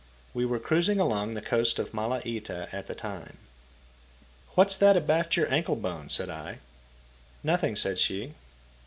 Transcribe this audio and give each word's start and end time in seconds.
We 0.33 0.47
were 0.47 0.57
cruising 0.57 0.99
along 0.99 1.35
the 1.35 1.43
coast 1.43 1.77
of 1.77 1.93
Malaita 1.93 2.69
at 2.73 2.87
the 2.87 2.95
time. 2.95 3.37
"What's 4.55 4.75
that 4.77 4.97
abaft 4.97 5.37
your 5.37 5.47
ankle 5.53 5.75
bone?" 5.75 6.09
said 6.09 6.27
I. 6.27 6.57
"Nothing," 7.43 7.75
said 7.75 7.99
she. 7.99 8.33